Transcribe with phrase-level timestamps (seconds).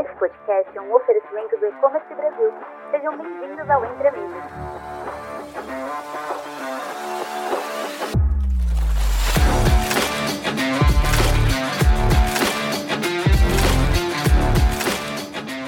[0.00, 2.54] Esse podcast é um oferecimento do E-Commerce Brasil.
[2.90, 4.42] Sejam bem-vindos ao Entre Amigos.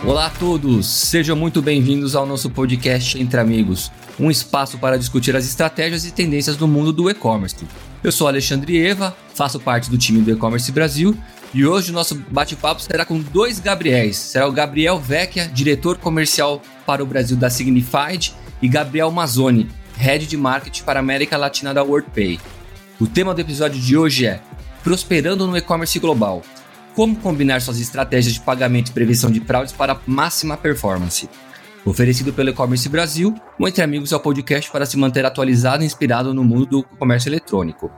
[0.07, 5.37] Olá a todos, sejam muito bem-vindos ao nosso podcast Entre Amigos, um espaço para discutir
[5.37, 7.69] as estratégias e tendências do mundo do e-commerce.
[8.03, 11.15] Eu sou Alexandre Eva, faço parte do time do E-Commerce Brasil
[11.55, 14.17] e hoje o nosso bate-papo será com dois Gabriéis.
[14.17, 20.27] Será o Gabriel Vecchia, diretor comercial para o Brasil da Signified, e Gabriel Mazzoni, head
[20.27, 22.41] de marketing para a América Latina da WorldPay.
[23.01, 24.41] O tema do episódio de hoje é
[24.83, 26.43] Prosperando no e-commerce global.
[26.95, 31.29] Como combinar suas estratégias de pagamento e prevenção de fraudes para máxima performance.
[31.85, 35.87] Oferecido pelo E-Commerce Brasil, o Entre Amigos é o podcast para se manter atualizado e
[35.87, 37.91] inspirado no mundo do comércio eletrônico.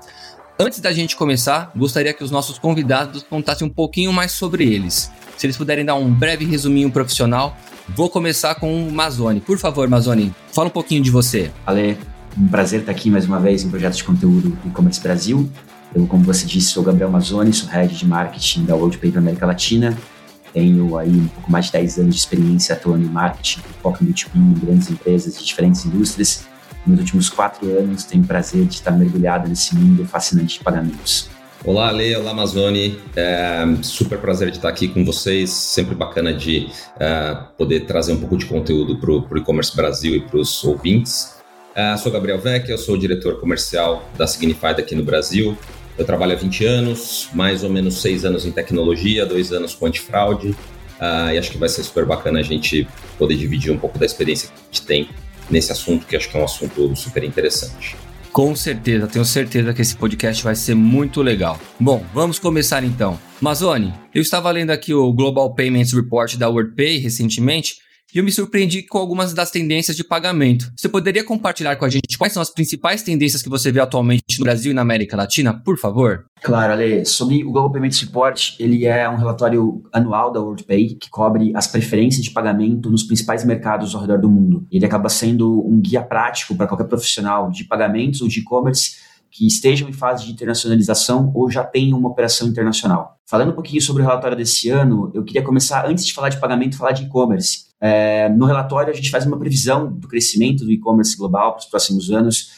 [0.56, 5.10] Antes da gente começar, gostaria que os nossos convidados contassem um pouquinho mais sobre eles.
[5.36, 7.56] Se eles puderem dar um breve resuminho profissional,
[7.88, 9.40] vou começar com o Mazoni.
[9.40, 11.50] Por favor, Mazoni, fala um pouquinho de você.
[11.66, 11.98] Ale,
[12.38, 15.50] um prazer estar aqui mais uma vez em projeto de conteúdo do e-commerce Brasil.
[15.92, 19.46] Eu, como você disse, sou Gabriel Mazzoni, sou head de marketing da WorldPay para América
[19.46, 19.98] Latina.
[20.52, 24.06] Tenho aí um pouco mais de 10 anos de experiência atuando em marketing, foco em
[24.06, 26.46] B2B, em grandes empresas de diferentes indústrias
[26.86, 31.28] nos últimos quatro anos tenho o prazer de estar mergulhado nesse mundo fascinante de pagamentos.
[31.64, 32.98] Olá, Ale, olá, Amazone.
[33.16, 35.48] É super prazer de estar aqui com vocês.
[35.48, 36.68] Sempre bacana de
[37.00, 41.36] é, poder trazer um pouco de conteúdo para o e-commerce Brasil e para os ouvintes.
[41.74, 45.56] É, sou Gabriel Vec, eu sou o diretor comercial da Signified aqui no Brasil.
[45.96, 49.86] Eu trabalho há 20 anos, mais ou menos 6 anos em tecnologia, 2 anos com
[49.86, 50.50] antifraude.
[50.50, 52.86] Uh, e acho que vai ser super bacana a gente
[53.18, 55.08] poder dividir um pouco da experiência que a gente tem
[55.50, 57.96] nesse assunto, que acho que é um assunto super interessante.
[58.32, 61.58] Com certeza, tenho certeza que esse podcast vai ser muito legal.
[61.78, 63.16] Bom, vamos começar então.
[63.40, 67.76] Mazone, eu estava lendo aqui o Global Payments Report da WorldPay recentemente
[68.12, 70.70] e eu me surpreendi com algumas das tendências de pagamento.
[70.76, 74.38] Você poderia compartilhar com a gente quais são as principais tendências que você vê atualmente
[74.38, 76.26] no Brasil e na América Latina, por favor?
[76.42, 77.04] Claro, Ale.
[77.06, 81.66] Sobre o Global Payment Report, ele é um relatório anual da WorldPay que cobre as
[81.66, 84.66] preferências de pagamento nos principais mercados ao redor do mundo.
[84.70, 89.03] Ele acaba sendo um guia prático para qualquer profissional de pagamentos ou de e-commerce
[89.34, 93.18] que estejam em fase de internacionalização ou já tenham uma operação internacional.
[93.26, 96.38] Falando um pouquinho sobre o relatório desse ano, eu queria começar, antes de falar de
[96.38, 97.64] pagamento, falar de e-commerce.
[97.80, 101.66] É, no relatório, a gente faz uma previsão do crescimento do e-commerce global para os
[101.66, 102.52] próximos anos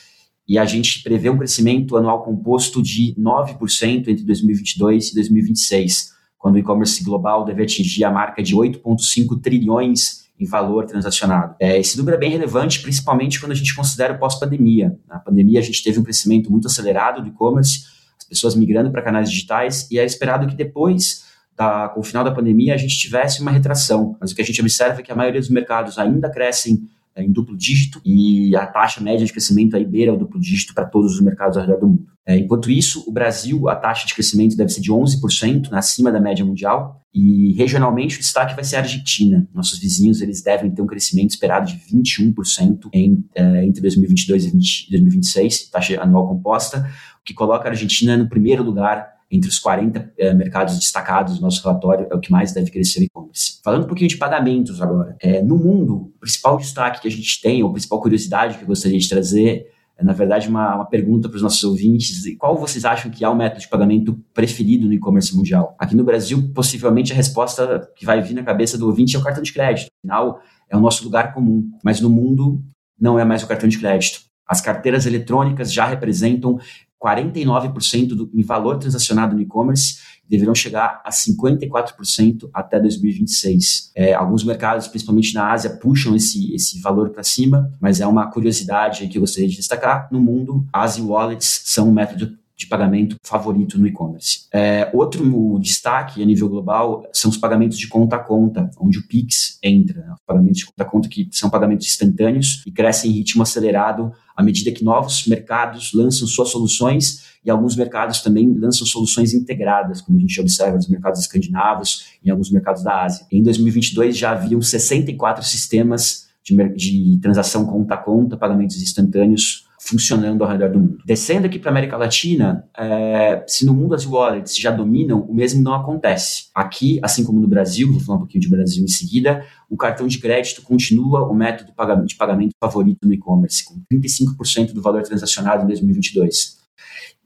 [0.46, 6.56] e a gente prevê um crescimento anual composto de 9% entre 2022 e 2026, quando
[6.56, 11.54] o e-commerce global deve atingir a marca de 8,5 trilhões em valor transacionado.
[11.58, 14.96] É, esse número é bem relevante, principalmente quando a gente considera o pós-pandemia.
[15.08, 17.86] Na pandemia, a gente teve um crescimento muito acelerado do e-commerce,
[18.18, 21.24] as pessoas migrando para canais digitais, e é esperado que depois,
[21.56, 24.16] da, com o final da pandemia, a gente tivesse uma retração.
[24.20, 26.86] Mas o que a gente observa é que a maioria dos mercados ainda crescem
[27.22, 30.84] em duplo dígito e a taxa média de crescimento aí beira o duplo dígito para
[30.84, 32.06] todos os mercados ao redor do mundo.
[32.28, 36.10] É, enquanto isso, o Brasil, a taxa de crescimento deve ser de 11%, né, acima
[36.10, 39.48] da média mundial, e regionalmente o destaque vai ser a Argentina.
[39.54, 44.50] Nossos vizinhos eles devem ter um crescimento esperado de 21% em, é, entre 2022 e
[44.50, 46.90] 20, 2026, taxa anual composta,
[47.20, 51.42] o que coloca a Argentina no primeiro lugar entre os 40 eh, mercados destacados do
[51.42, 53.60] nosso relatório, é o que mais deve crescer o e-commerce.
[53.62, 55.16] Falando um pouquinho de pagamentos agora.
[55.20, 58.64] É, no mundo, o principal destaque que a gente tem, ou a principal curiosidade que
[58.64, 59.66] eu gostaria de trazer,
[59.98, 62.22] é, na verdade, uma, uma pergunta para os nossos ouvintes.
[62.38, 65.74] Qual vocês acham que é o método de pagamento preferido no e-commerce mundial?
[65.78, 69.22] Aqui no Brasil, possivelmente a resposta que vai vir na cabeça do ouvinte é o
[69.22, 69.88] cartão de crédito.
[70.04, 71.70] Afinal, é o nosso lugar comum.
[71.82, 72.62] Mas no mundo,
[73.00, 74.20] não é mais o cartão de crédito.
[74.46, 76.58] As carteiras eletrônicas já representam
[77.02, 79.98] 49% do, em valor transacionado no e-commerce
[80.28, 83.92] deverão chegar a 54% até 2026.
[83.94, 88.30] É, alguns mercados, principalmente na Ásia, puxam esse, esse valor para cima, mas é uma
[88.30, 90.08] curiosidade que eu gostaria de destacar.
[90.10, 94.46] No mundo, as e-wallets são um método de pagamento favorito no e-commerce.
[94.52, 99.06] É, outro destaque a nível global são os pagamentos de conta a conta, onde o
[99.06, 100.00] Pix entra.
[100.00, 100.14] Né?
[100.14, 104.10] Os pagamentos de conta a conta que são pagamentos instantâneos e crescem em ritmo acelerado
[104.34, 110.00] à medida que novos mercados lançam suas soluções e alguns mercados também lançam soluções integradas,
[110.00, 113.26] como a gente observa nos mercados escandinavos e em alguns mercados da Ásia.
[113.30, 120.42] Em 2022 já haviam 64 sistemas de, de transação conta a conta, pagamentos instantâneos funcionando
[120.42, 120.98] ao redor do mundo.
[121.04, 125.34] Descendo aqui para a América Latina, é, se no mundo as wallets já dominam, o
[125.34, 126.46] mesmo não acontece.
[126.54, 130.06] Aqui, assim como no Brasil, vou falar um pouquinho de Brasil em seguida, o cartão
[130.06, 131.70] de crédito continua o método
[132.06, 136.56] de pagamento favorito no e-commerce, com 35% do valor transacionado em 2022.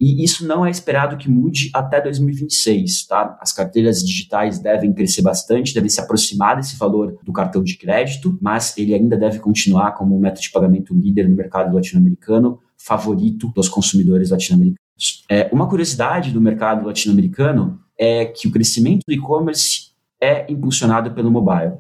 [0.00, 3.36] E isso não é esperado que mude até 2026, tá?
[3.38, 8.38] As carteiras digitais devem crescer bastante, devem se aproximar desse valor do cartão de crédito,
[8.40, 13.68] mas ele ainda deve continuar como método de pagamento líder no mercado latino-americano, favorito dos
[13.68, 14.80] consumidores latino-americanos.
[15.28, 21.30] É, uma curiosidade do mercado latino-americano é que o crescimento do e-commerce é impulsionado pelo
[21.30, 21.74] mobile.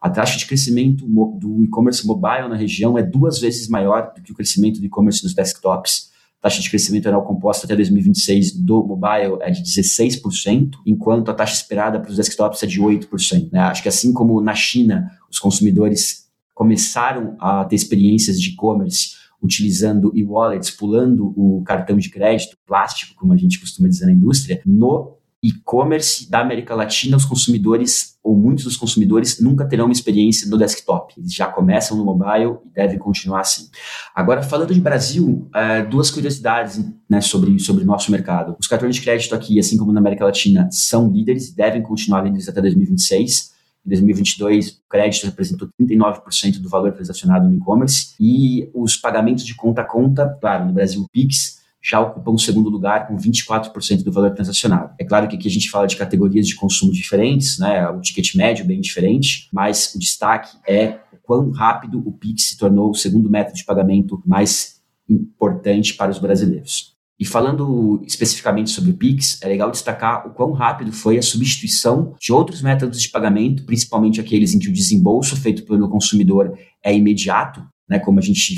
[0.00, 4.32] A taxa de crescimento do e-commerce mobile na região é duas vezes maior do que
[4.32, 6.09] o crescimento do e-commerce nos desktops
[6.40, 11.54] taxa de crescimento anual composta até 2026 do mobile é de 16%, enquanto a taxa
[11.54, 13.50] esperada para os desktops é de 8%.
[13.52, 13.60] Né?
[13.60, 20.12] Acho que assim como na China os consumidores começaram a ter experiências de e-commerce utilizando
[20.14, 25.16] e-wallets, pulando o cartão de crédito plástico, como a gente costuma dizer na indústria, no
[25.42, 30.58] e-commerce da América Latina, os consumidores, ou muitos dos consumidores, nunca terão uma experiência no
[30.58, 31.14] desktop.
[31.16, 33.68] Eles já começam no mobile e devem continuar assim.
[34.14, 38.54] Agora, falando de Brasil, é, duas curiosidades né, sobre, sobre o nosso mercado.
[38.60, 42.22] Os cartões de crédito aqui, assim como na América Latina, são líderes e devem continuar
[42.22, 43.50] líderes até 2026.
[43.86, 49.54] Em 2022, o crédito representou 39% do valor transacionado no e-commerce e os pagamentos de
[49.54, 54.02] conta a conta, claro, no Brasil, o Pix, já ocupam o segundo lugar com 24%
[54.02, 54.94] do valor transacionado.
[54.98, 57.88] É claro que aqui a gente fala de categorias de consumo diferentes, né?
[57.88, 62.58] O ticket médio bem diferente, mas o destaque é o quão rápido o Pix se
[62.58, 66.98] tornou o segundo método de pagamento mais importante para os brasileiros.
[67.18, 72.14] E falando especificamente sobre o Pix, é legal destacar o quão rápido foi a substituição
[72.18, 76.96] de outros métodos de pagamento, principalmente aqueles em que o desembolso feito pelo consumidor é
[76.96, 78.56] imediato, né, como a gente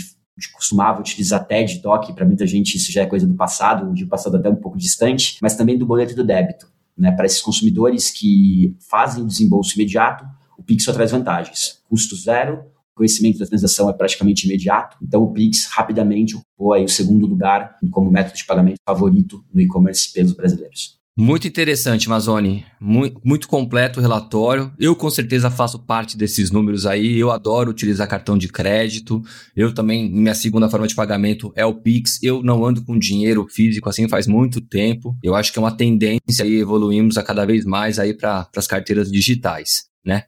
[0.53, 4.09] costumava utilizar TED, DOC, para muita gente isso já é coisa do passado, de um
[4.09, 6.71] passado até um pouco distante, mas também do boleto do débito.
[6.97, 7.11] Né?
[7.13, 10.25] Para esses consumidores que fazem o desembolso imediato,
[10.57, 11.81] o Pix só traz vantagens.
[11.89, 12.65] Custo zero,
[12.95, 17.77] conhecimento da transação é praticamente imediato, então o Pix rapidamente ocupou aí o segundo lugar
[17.91, 21.02] como método de pagamento favorito no e-commerce pelos brasileiros.
[21.17, 22.65] Muito interessante, Mazoni.
[22.81, 24.73] Muito, muito, completo o relatório.
[24.79, 27.19] Eu com certeza faço parte desses números aí.
[27.19, 29.23] Eu adoro utilizar cartão de crédito.
[29.55, 32.23] Eu também, minha segunda forma de pagamento é o Pix.
[32.23, 35.15] Eu não ando com dinheiro físico assim faz muito tempo.
[35.23, 38.67] Eu acho que é uma tendência e evoluímos a cada vez mais aí para as
[38.67, 40.25] carteiras digitais, né?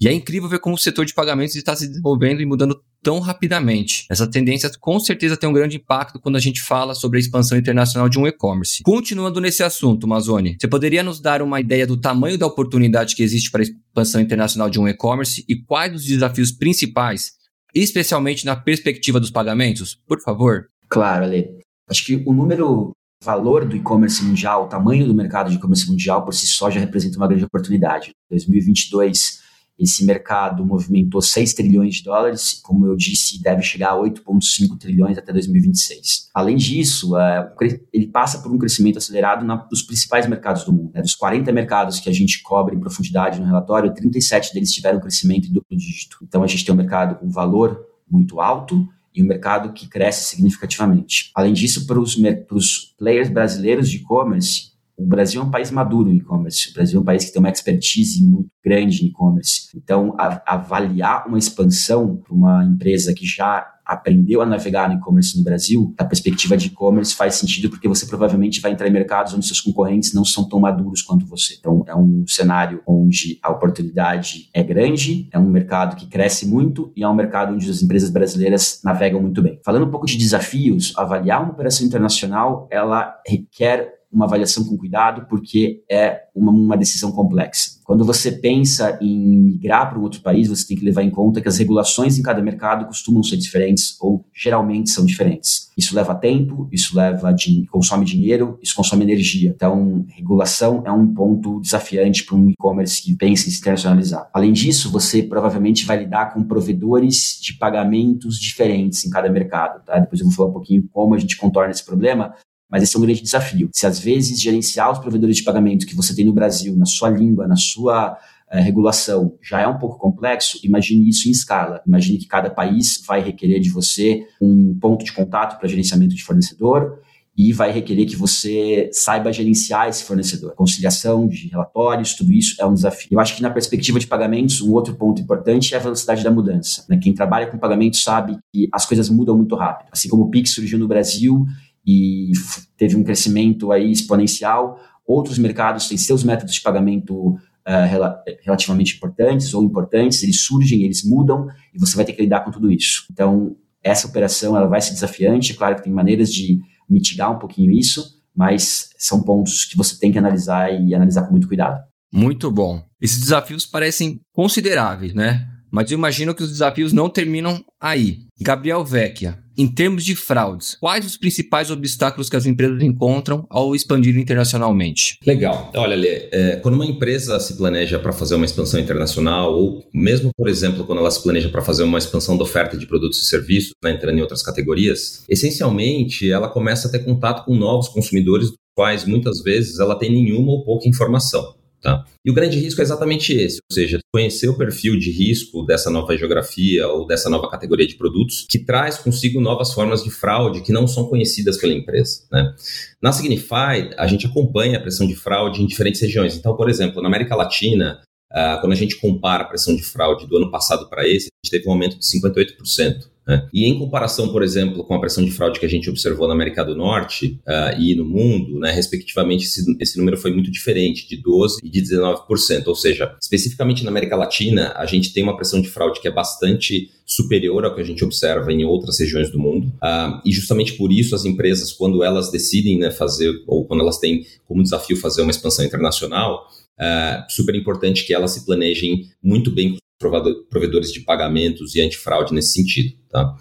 [0.00, 3.18] E é incrível ver como o setor de pagamentos está se desenvolvendo e mudando tão
[3.18, 4.04] rapidamente.
[4.10, 7.56] Essa tendência com certeza tem um grande impacto quando a gente fala sobre a expansão
[7.56, 8.82] internacional de um e-commerce.
[8.82, 13.22] Continuando nesse assunto, Mazone, você poderia nos dar uma ideia do tamanho da oportunidade que
[13.22, 17.32] existe para a expansão internacional de um e-commerce e quais os desafios principais,
[17.74, 19.94] especialmente na perspectiva dos pagamentos?
[20.06, 20.66] Por favor.
[20.88, 21.48] Claro, Ale.
[21.88, 22.90] Acho que o número
[23.24, 26.80] valor do e-commerce mundial, o tamanho do mercado de e-commerce mundial por si só já
[26.80, 28.10] representa uma grande oportunidade.
[28.30, 29.45] 2022
[29.78, 35.18] esse mercado movimentou 6 trilhões de dólares, como eu disse, deve chegar a 8,5 trilhões
[35.18, 36.30] até 2026.
[36.34, 37.52] Além disso, é,
[37.92, 40.92] ele passa por um crescimento acelerado nos principais mercados do mundo.
[40.94, 41.02] Né?
[41.02, 45.48] Dos 40 mercados que a gente cobre em profundidade no relatório, 37 deles tiveram crescimento
[45.48, 46.18] em duplo dígito.
[46.22, 50.36] Então a gente tem um mercado com valor muito alto e um mercado que cresce
[50.36, 51.30] significativamente.
[51.34, 56.16] Além disso, para os players brasileiros de e-commerce, o Brasil é um país maduro em
[56.16, 56.70] e-commerce.
[56.70, 59.68] O Brasil é um país que tem uma expertise muito grande em e-commerce.
[59.74, 60.14] Então,
[60.46, 65.94] avaliar uma expansão para uma empresa que já aprendeu a navegar no e-commerce no Brasil,
[65.96, 69.60] da perspectiva de e-commerce faz sentido porque você provavelmente vai entrar em mercados onde seus
[69.60, 71.54] concorrentes não são tão maduros quanto você.
[71.56, 76.90] Então, é um cenário onde a oportunidade é grande, é um mercado que cresce muito
[76.96, 79.60] e é um mercado onde as empresas brasileiras navegam muito bem.
[79.64, 85.26] Falando um pouco de desafios, avaliar uma operação internacional, ela requer uma avaliação com cuidado,
[85.28, 87.76] porque é uma, uma decisão complexa.
[87.84, 91.40] Quando você pensa em migrar para um outro país, você tem que levar em conta
[91.40, 95.70] que as regulações em cada mercado costumam ser diferentes ou geralmente são diferentes.
[95.76, 99.52] Isso leva tempo, isso leva de, consome dinheiro, isso consome energia.
[99.54, 104.28] Então, regulação é um ponto desafiante para um e-commerce que pensa em se internacionalizar.
[104.32, 109.84] Além disso, você provavelmente vai lidar com provedores de pagamentos diferentes em cada mercado.
[109.84, 109.98] Tá?
[109.98, 112.34] Depois eu vou falar um pouquinho como a gente contorna esse problema,
[112.70, 113.70] mas esse é um grande desafio.
[113.72, 117.08] Se às vezes gerenciar os provedores de pagamento que você tem no Brasil, na sua
[117.08, 118.18] língua, na sua
[118.50, 121.80] eh, regulação, já é um pouco complexo, imagine isso em escala.
[121.86, 126.24] Imagine que cada país vai requerer de você um ponto de contato para gerenciamento de
[126.24, 127.00] fornecedor
[127.36, 130.54] e vai requerer que você saiba gerenciar esse fornecedor.
[130.54, 133.08] Conciliação de relatórios, tudo isso é um desafio.
[133.10, 136.30] Eu acho que na perspectiva de pagamentos, um outro ponto importante é a velocidade da
[136.30, 136.86] mudança.
[136.88, 136.98] Né?
[137.00, 139.88] Quem trabalha com pagamentos sabe que as coisas mudam muito rápido.
[139.92, 141.44] Assim como o Pix surgiu no Brasil
[141.86, 142.32] e
[142.76, 144.80] teve um crescimento aí exponencial.
[145.06, 150.82] Outros mercados têm seus métodos de pagamento uh, rela relativamente importantes ou importantes, eles surgem,
[150.82, 153.06] eles mudam e você vai ter que lidar com tudo isso.
[153.12, 157.38] Então, essa operação ela vai ser desafiante, é claro que tem maneiras de mitigar um
[157.38, 161.80] pouquinho isso, mas são pontos que você tem que analisar e analisar com muito cuidado.
[162.12, 162.82] Muito bom.
[163.00, 165.46] Esses desafios parecem consideráveis, né?
[165.70, 168.20] Mas eu imagino que os desafios não terminam aí.
[168.40, 173.74] Gabriel Vecchia, em termos de fraudes, quais os principais obstáculos que as empresas encontram ao
[173.74, 175.18] expandir internacionalmente?
[175.26, 175.72] Legal.
[175.74, 180.30] Olha, Lê, é, quando uma empresa se planeja para fazer uma expansão internacional, ou mesmo,
[180.36, 183.26] por exemplo, quando ela se planeja para fazer uma expansão da oferta de produtos e
[183.26, 188.48] serviços, né, entrando em outras categorias, essencialmente ela começa a ter contato com novos consumidores,
[188.48, 191.54] dos quais muitas vezes ela tem nenhuma ou pouca informação.
[191.86, 192.04] Tá?
[192.24, 195.88] E o grande risco é exatamente esse, ou seja, conhecer o perfil de risco dessa
[195.88, 200.62] nova geografia ou dessa nova categoria de produtos que traz consigo novas formas de fraude
[200.62, 202.24] que não são conhecidas pela empresa.
[202.32, 202.52] Né?
[203.00, 206.34] Na Signify, a gente acompanha a pressão de fraude em diferentes regiões.
[206.34, 208.02] Então, por exemplo, na América Latina,
[208.32, 211.46] uh, quando a gente compara a pressão de fraude do ano passado para esse, a
[211.46, 213.15] gente teve um aumento de 58%.
[213.26, 213.48] Né?
[213.52, 216.34] E em comparação, por exemplo, com a pressão de fraude que a gente observou na
[216.34, 221.08] América do Norte uh, e no mundo, né, respectivamente, esse, esse, número foi muito diferente,
[221.08, 222.66] de 12% e de 19%.
[222.66, 226.12] Ou seja, especificamente na América Latina, a gente tem uma pressão de fraude que é
[226.12, 229.66] bastante superior ao que a gente observa em outras regiões do mundo.
[229.82, 233.98] Uh, e justamente por isso as empresas, quando elas decidem né, fazer, ou quando elas
[233.98, 236.46] têm como desafio fazer uma expansão internacional,
[236.78, 242.52] Uh, super importante que elas se planejem muito bem provedores de pagamentos e antifraude nesse
[242.52, 242.94] sentido.
[243.10, 243.34] Tá?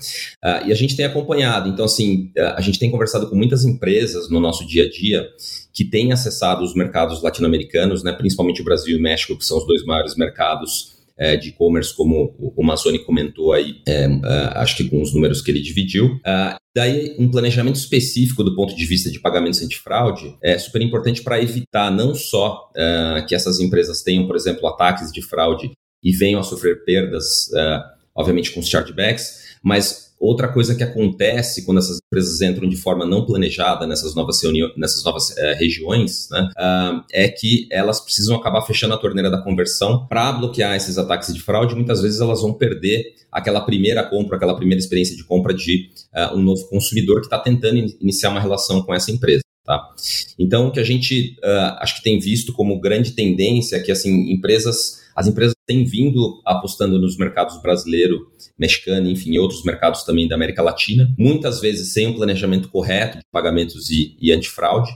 [0.44, 4.30] Uh, e a gente tem acompanhado, então assim, a gente tem conversado com muitas empresas
[4.30, 5.28] no nosso dia a dia
[5.74, 9.58] que têm acessado os mercados latino-americanos, né, principalmente o Brasil e o México, que são
[9.58, 14.10] os dois maiores mercados é, de e-commerce, como o Mazzoni comentou aí, é, é,
[14.56, 16.16] acho que com os números que ele dividiu.
[16.16, 21.24] Uh, daí, um planejamento específico do ponto de vista de pagamentos antifraude é super importante
[21.24, 25.72] para evitar não só uh, que essas empresas tenham, por exemplo, ataques de fraude
[26.06, 27.84] e venham a sofrer perdas, uh,
[28.14, 33.06] obviamente com os chargebacks, mas outra coisa que acontece quando essas empresas entram de forma
[33.06, 34.40] não planejada nessas novas,
[34.78, 39.42] nessas novas uh, regiões, né, uh, é que elas precisam acabar fechando a torneira da
[39.42, 41.74] conversão para bloquear esses ataques de fraude.
[41.74, 45.90] Muitas vezes elas vão perder aquela primeira compra, aquela primeira experiência de compra de
[46.34, 49.42] um novo consumidor que está tentando in iniciar uma relação com essa empresa.
[49.66, 49.82] Tá?
[50.38, 51.38] Então, o que a gente
[51.80, 56.42] acho que tem visto como grande tendência é que assim, empresas as empresas têm vindo
[56.46, 58.30] apostando nos mercados brasileiro,
[58.60, 63.24] mexicano, enfim, outros mercados também da América Latina, muitas vezes sem um planejamento correto de
[63.32, 64.92] pagamentos e, e antifraude.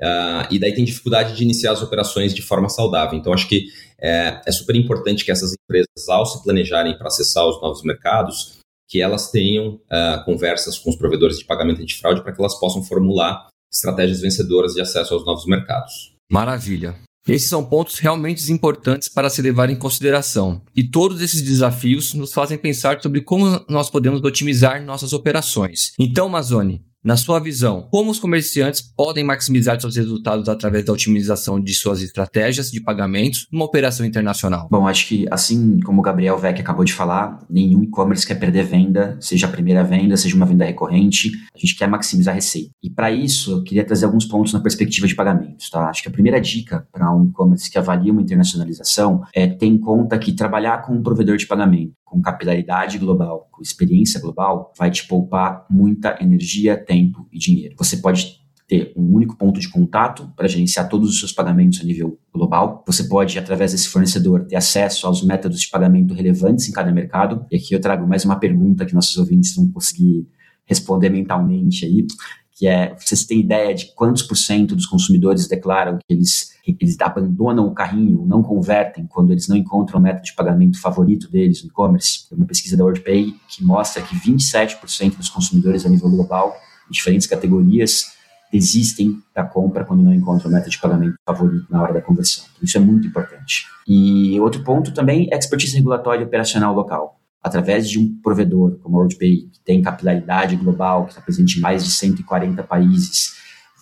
[0.00, 3.16] Uh, e daí tem dificuldade de iniciar as operações de forma saudável.
[3.16, 3.66] Então, acho que
[4.00, 8.58] é, é super importante que essas empresas, ao se planejarem para acessar os novos mercados,
[8.88, 12.82] que elas tenham uh, conversas com os provedores de pagamento antifraude para que elas possam
[12.82, 16.14] formular estratégias vencedoras de acesso aos novos mercados.
[16.30, 16.96] Maravilha.
[17.28, 20.62] Esses são pontos realmente importantes para se levar em consideração.
[20.74, 25.92] E todos esses desafios nos fazem pensar sobre como nós podemos otimizar nossas operações.
[25.98, 31.58] Então, Mazone, na sua visão, como os comerciantes podem maximizar seus resultados através da otimização
[31.58, 34.68] de suas estratégias de pagamentos numa operação internacional?
[34.70, 38.64] Bom, acho que assim como o Gabriel Vec acabou de falar, nenhum e-commerce quer perder
[38.64, 42.70] venda, seja a primeira venda, seja uma venda recorrente, a gente quer maximizar a receita.
[42.82, 45.88] E para isso, eu queria trazer alguns pontos na perspectiva de pagamentos, tá?
[45.88, 49.78] Acho que a primeira dica para um e-commerce que avalia uma internacionalização é ter em
[49.78, 54.90] conta que trabalhar com um provedor de pagamento com capilaridade global, com experiência global, vai
[54.90, 57.76] te poupar muita energia, tempo e dinheiro.
[57.78, 61.84] Você pode ter um único ponto de contato para gerenciar todos os seus pagamentos a
[61.84, 62.84] nível global.
[62.86, 67.46] Você pode, através desse fornecedor, ter acesso aos métodos de pagamento relevantes em cada mercado.
[67.50, 70.26] E aqui eu trago mais uma pergunta que nossos ouvintes vão conseguir
[70.66, 72.06] responder mentalmente aí,
[72.52, 76.50] que é, vocês têm ideia de quantos por cento dos consumidores declaram que eles,
[76.80, 81.30] eles abandonam o carrinho, não convertem quando eles não encontram o método de pagamento favorito
[81.30, 82.28] deles no e-commerce?
[82.28, 86.54] Tem uma pesquisa da WorldPay que mostra que 27% dos consumidores a nível global,
[86.88, 88.18] em diferentes categorias,
[88.52, 92.44] desistem da compra quando não encontram o método de pagamento favorito na hora da conversão.
[92.52, 93.66] Então, isso é muito importante.
[93.86, 98.96] E outro ponto também é expertise regulatória e operacional local através de um provedor como
[98.96, 103.34] a WorldPay, que tem capilaridade global, que está presente em mais de 140 países,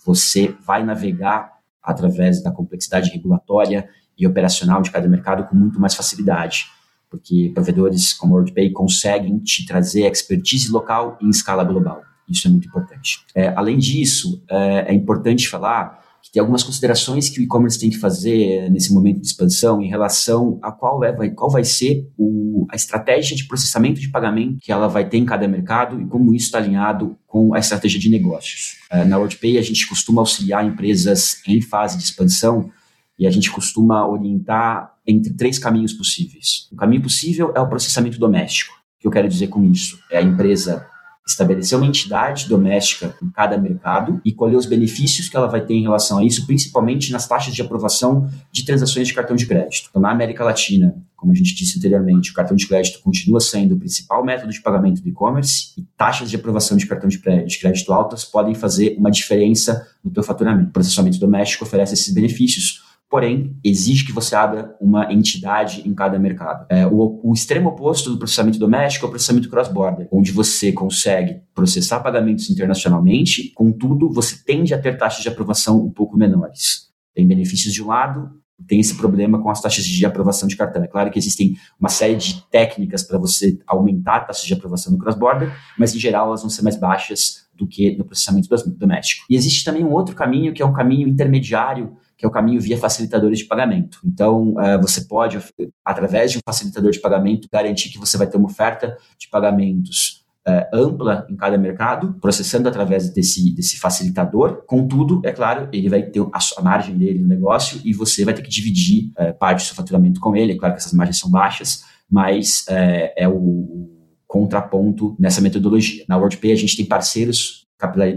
[0.04, 5.94] você vai navegar através da complexidade regulatória e operacional de cada mercado com muito mais
[5.94, 6.66] facilidade,
[7.10, 12.02] porque provedores como a WorldPay conseguem te trazer expertise local em escala global.
[12.28, 13.20] Isso é muito importante.
[13.34, 17.90] É, além disso, é, é importante falar que tem algumas considerações que o e-commerce tem
[17.90, 22.06] que fazer nesse momento de expansão em relação a qual, é, vai, qual vai ser
[22.18, 26.06] o, a estratégia de processamento de pagamento que ela vai ter em cada mercado e
[26.06, 28.76] como isso está alinhado com a estratégia de negócios.
[28.92, 32.70] Uh, na WorldPay, a gente costuma auxiliar empresas em fase de expansão
[33.18, 36.68] e a gente costuma orientar entre três caminhos possíveis.
[36.70, 38.74] O caminho possível é o processamento doméstico.
[38.98, 39.98] O que eu quero dizer com isso?
[40.10, 40.86] É a empresa
[41.28, 45.74] estabelecer uma entidade doméstica em cada mercado e colher os benefícios que ela vai ter
[45.74, 49.88] em relação a isso, principalmente nas taxas de aprovação de transações de cartão de crédito.
[49.90, 53.74] Então, na América Latina, como a gente disse anteriormente, o cartão de crédito continua sendo
[53.74, 57.92] o principal método de pagamento do e-commerce e taxas de aprovação de cartão de crédito
[57.92, 60.70] altas podem fazer uma diferença no teu faturamento.
[60.70, 66.18] O processamento doméstico oferece esses benefícios, porém exige que você abra uma entidade em cada
[66.18, 66.66] mercado.
[66.68, 71.40] É, o, o, extremo oposto do processamento doméstico é o processamento cross-border, onde você consegue
[71.54, 76.88] processar pagamentos internacionalmente, contudo, você tende a ter taxas de aprovação um pouco menores.
[77.14, 78.30] Tem benefícios de um lado,
[78.66, 80.82] tem esse problema com as taxas de aprovação de cartão.
[80.82, 84.92] É claro que existem uma série de técnicas para você aumentar a taxa de aprovação
[84.92, 89.24] no cross-border, mas em geral elas vão ser mais baixas do que no processamento doméstico.
[89.30, 92.60] E existe também um outro caminho que é um caminho intermediário, que é o caminho
[92.60, 94.00] via facilitadores de pagamento.
[94.04, 95.38] Então, uh, você pode,
[95.84, 100.26] através de um facilitador de pagamento, garantir que você vai ter uma oferta de pagamentos
[100.48, 104.62] é, ampla em cada mercado, processando através desse, desse facilitador.
[104.66, 108.32] Contudo, é claro, ele vai ter a, a margem dele no negócio e você vai
[108.32, 110.52] ter que dividir é, parte do seu faturamento com ele.
[110.52, 113.90] É claro que essas margens são baixas, mas é, é o
[114.26, 116.04] contraponto nessa metodologia.
[116.08, 117.66] Na WordPay, a gente tem parceiros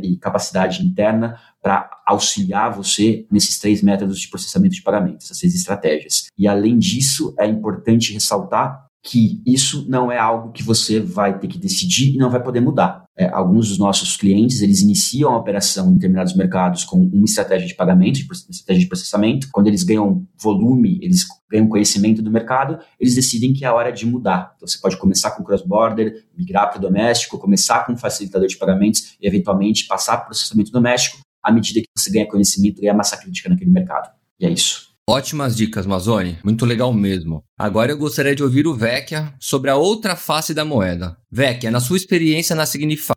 [0.04, 5.54] e capacidade interna para auxiliar você nesses três métodos de processamento de pagamentos, essas seis
[5.54, 6.28] estratégias.
[6.38, 11.48] E além disso, é importante ressaltar que isso não é algo que você vai ter
[11.48, 13.01] que decidir e não vai poder mudar.
[13.18, 17.68] É, alguns dos nossos clientes, eles iniciam a operação em determinados mercados com uma estratégia
[17.68, 19.50] de pagamento, uma estratégia de processamento.
[19.52, 23.92] Quando eles ganham volume, eles ganham conhecimento do mercado, eles decidem que é a hora
[23.92, 24.54] de mudar.
[24.56, 28.58] Então, você pode começar com cross-border, migrar para o doméstico, começar com um facilitador de
[28.58, 32.94] pagamentos e, eventualmente, passar para o processamento doméstico à medida que você ganha conhecimento ganha
[32.94, 34.10] massa crítica naquele mercado.
[34.40, 34.91] E é isso.
[35.10, 36.38] Ótimas dicas, Mazone.
[36.44, 37.44] Muito legal mesmo.
[37.58, 41.18] Agora eu gostaria de ouvir o Vecchia sobre a outra face da moeda.
[41.30, 43.14] Vecchia, na sua experiência na Signify,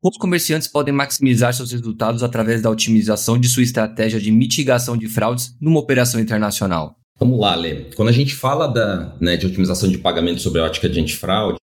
[0.00, 4.96] como os comerciantes podem maximizar seus resultados através da otimização de sua estratégia de mitigação
[4.96, 6.96] de fraudes numa operação internacional?
[7.18, 7.90] Vamos lá, Lê.
[7.94, 11.58] Quando a gente fala da, né, de otimização de pagamento sobre a ótica de antifraude,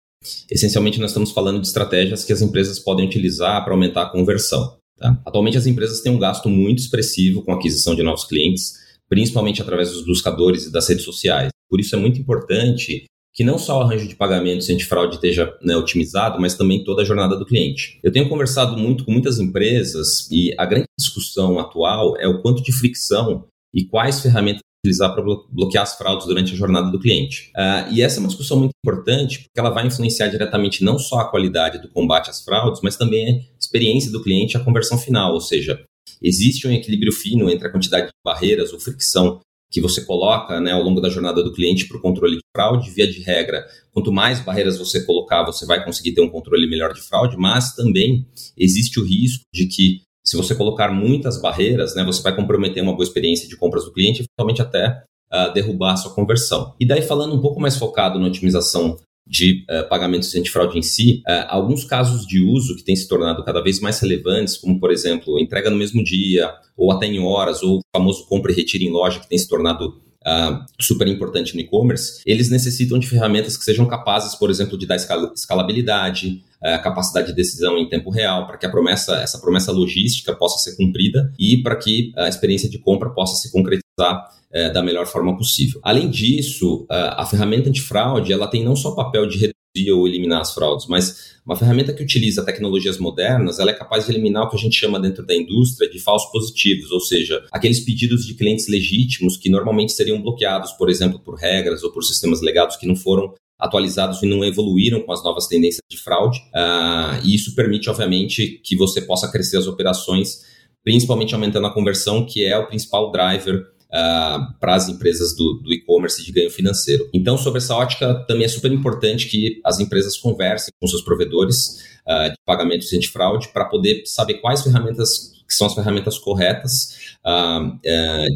[0.51, 4.77] essencialmente nós estamos falando de estratégias que as empresas podem utilizar para aumentar a conversão.
[4.99, 5.21] Tá?
[5.25, 8.75] Atualmente as empresas têm um gasto muito expressivo com a aquisição de novos clientes,
[9.09, 11.51] principalmente através dos buscadores e das redes sociais.
[11.69, 15.77] Por isso é muito importante que não só o arranjo de pagamentos antifraude esteja né,
[15.77, 18.01] otimizado, mas também toda a jornada do cliente.
[18.03, 22.63] Eu tenho conversado muito com muitas empresas e a grande discussão atual é o quanto
[22.63, 27.53] de fricção e quais ferramentas utilizar para bloquear as fraudes durante a jornada do cliente.
[27.57, 31.21] Uh, e essa é uma discussão muito importante porque ela vai influenciar diretamente não só
[31.21, 34.99] a qualidade do combate às fraudes, mas também a experiência do cliente e a conversão
[34.99, 35.81] final, ou seja,
[36.23, 39.41] existe um equilíbrio fino entre a quantidade de barreiras ou fricção
[39.71, 42.91] que você coloca né, ao longo da jornada do cliente para o controle de fraude.
[42.91, 46.93] Via de regra, quanto mais barreiras você colocar, você vai conseguir ter um controle melhor
[46.93, 52.05] de fraude, mas também existe o risco de que, se você colocar muitas barreiras, né,
[52.05, 55.93] você vai comprometer uma boa experiência de compras do cliente e, eventualmente, até uh, derrubar
[55.93, 56.75] a sua conversão.
[56.81, 58.97] E daí, falando um pouco mais focado na otimização
[59.29, 63.45] de uh, pagamentos antifraude em si, uh, alguns casos de uso que têm se tornado
[63.45, 67.63] cada vez mais relevantes, como por exemplo, entrega no mesmo dia, ou até em horas,
[67.63, 71.55] ou o famoso compra e retira em loja, que tem se tornado Uh, super importante
[71.55, 76.83] no e-commerce, eles necessitam de ferramentas que sejam capazes, por exemplo, de dar escalabilidade, uh,
[76.83, 80.77] capacidade de decisão em tempo real, para que a promessa, essa promessa logística possa ser
[80.77, 85.37] cumprida e para que a experiência de compra possa se concretizar uh, da melhor forma
[85.37, 85.81] possível.
[85.83, 90.41] Além disso, a ferramenta antifraude ela tem não só o papel de reduzir ou eliminar
[90.41, 94.51] as fraudes, mas uma ferramenta que utiliza tecnologias modernas, ela é capaz de eliminar o
[94.51, 98.35] que a gente chama dentro da indústria de falsos positivos, ou seja, aqueles pedidos de
[98.35, 102.87] clientes legítimos que normalmente seriam bloqueados, por exemplo, por regras ou por sistemas legados que
[102.87, 106.39] não foram atualizados e não evoluíram com as novas tendências de fraude.
[106.55, 110.45] Uh, e isso permite, obviamente, que você possa crescer as operações,
[110.85, 115.73] principalmente aumentando a conversão, que é o principal driver uh, para as empresas do, do
[115.73, 117.09] e-commerce de ganho financeiro.
[117.13, 121.85] Então, sobre essa ótica, também é super importante que as empresas conversem com seus provedores
[122.07, 127.79] uh, de pagamentos antifraude para poder saber quais ferramentas que são as ferramentas corretas uh,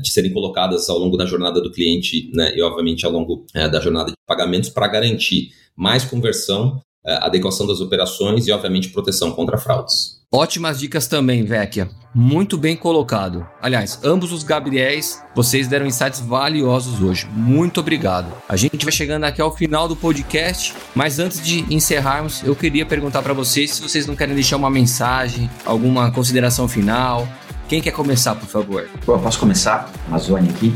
[0.01, 3.71] de serem colocadas ao longo da jornada do cliente né, e, obviamente, ao longo uh,
[3.71, 9.33] da jornada de pagamentos para garantir mais conversão, uh, adequação das operações e, obviamente, proteção
[9.33, 10.22] contra fraudes.
[10.35, 11.91] Ótimas dicas também, Vecchia.
[12.15, 13.47] Muito bem colocado.
[13.61, 17.27] Aliás, ambos os Gabriéis, vocês deram insights valiosos hoje.
[17.35, 18.33] Muito obrigado.
[18.49, 22.87] A gente vai chegando aqui ao final do podcast, mas antes de encerrarmos, eu queria
[22.87, 27.29] perguntar para vocês se vocês não querem deixar uma mensagem, alguma consideração final.
[27.69, 28.89] Quem quer começar, por favor?
[29.05, 30.73] Bom, eu posso começar, Amazônia aqui.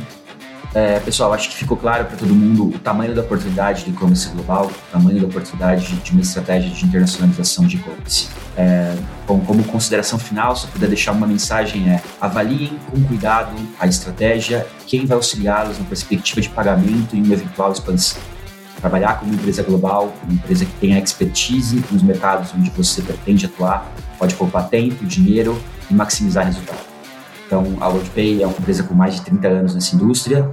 [0.77, 4.29] É, pessoal, acho que ficou claro para todo mundo o tamanho da oportunidade do e-commerce
[4.29, 8.29] global, o tamanho da oportunidade de uma estratégia de internacionalização de e-commerce.
[8.55, 8.95] É,
[9.27, 13.87] bom, como consideração final, se eu puder deixar uma mensagem é avaliem com cuidado a
[13.87, 18.21] estratégia, quem vai auxiliá-los na perspectiva de pagamento e uma eventual expansão.
[18.79, 23.91] Trabalhar como empresa global, uma empresa que tenha expertise nos mercados onde você pretende atuar,
[24.19, 25.59] pode poupar tempo, dinheiro
[25.91, 26.85] e maximizar resultado.
[27.47, 30.53] Então, a WorldPay é uma empresa com mais de 30 anos nessa indústria,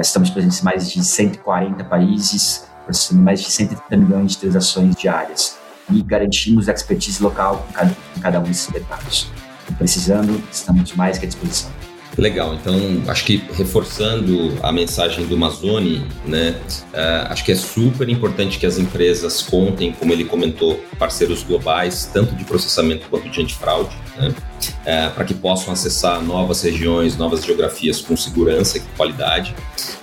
[0.00, 5.58] estamos presentes em mais de 140 países, processando mais de 130 milhões de transações diárias
[5.90, 9.30] e garantimos expertise local em cada, em cada um desses mercados.
[9.76, 11.70] precisando, estamos mais que à disposição.
[12.18, 12.74] Legal, então
[13.08, 16.54] acho que reforçando a mensagem do Mazone, né,
[16.92, 22.10] uh, acho que é super importante que as empresas contem, como ele comentou, parceiros globais,
[22.12, 27.42] tanto de processamento quanto de antifraude, né, uh, para que possam acessar novas regiões, novas
[27.42, 29.54] geografias com segurança e qualidade.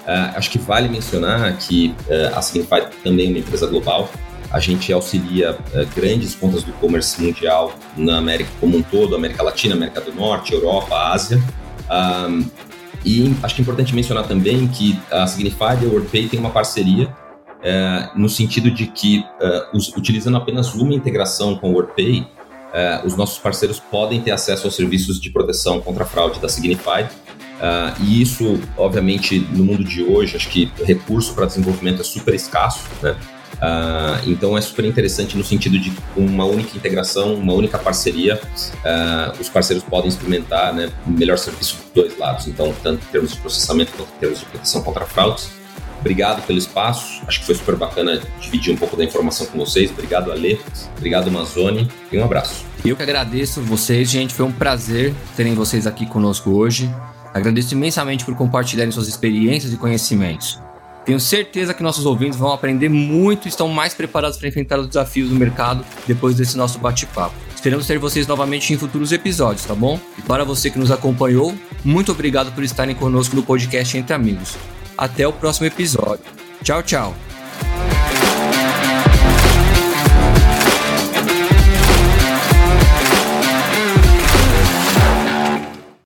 [0.02, 1.94] Uh, acho que vale mencionar que
[2.34, 4.10] a Signify também é uma empresa global,
[4.52, 5.56] a gente auxilia
[5.96, 10.54] grandes pontas do e-commerce mundial na América como um todo, América Latina, América do Norte,
[10.54, 11.40] Europa, Ásia.
[11.92, 12.46] Um,
[13.06, 16.50] e acho que é importante mencionar também que a Signify e a WordPay têm uma
[16.50, 17.16] parceria
[17.62, 19.24] é, no sentido de que,
[19.74, 22.28] os, utilizando apenas uma integração com o WordPay,
[22.70, 27.04] uh, os nossos parceiros podem ter acesso aos serviços de proteção contra fraude da Signify.
[27.04, 32.34] Uh, e isso, obviamente, no mundo de hoje, acho que recurso para desenvolvimento é super
[32.34, 33.16] escasso, né?
[33.56, 39.40] Uh, então é super interessante no sentido de uma única integração, uma única parceria, uh,
[39.40, 43.38] os parceiros podem experimentar né, melhor serviço dos dois lados, então tanto em termos de
[43.38, 45.50] processamento quanto em termos de proteção contra fraudes.
[46.00, 49.92] Obrigado pelo espaço, acho que foi super bacana dividir um pouco da informação com vocês.
[49.92, 50.62] Obrigado, Ale,
[50.98, 52.64] obrigado, Amazone, e um abraço.
[52.86, 56.90] Eu que agradeço vocês, gente, foi um prazer terem vocês aqui conosco hoje.
[57.34, 60.60] Agradeço imensamente por compartilharem suas experiências e conhecimentos.
[61.06, 64.88] Tenho certeza que nossos ouvintes vão aprender muito e estão mais preparados para enfrentar os
[64.88, 67.34] desafios do mercado depois desse nosso bate-papo.
[67.56, 70.00] Esperamos ter vocês novamente em futuros episódios, tá bom?
[70.18, 74.56] E para você que nos acompanhou, muito obrigado por estarem conosco no podcast Entre Amigos.
[74.98, 76.24] Até o próximo episódio.
[76.64, 77.29] Tchau, tchau.